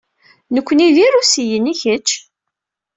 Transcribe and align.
Nukni 0.53 0.87
d 0.95 0.97
Irusiyen, 1.05 1.71
i 1.71 1.73
kečč? 1.81 2.09